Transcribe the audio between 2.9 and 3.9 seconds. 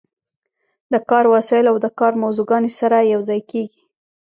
یوځای کیږي.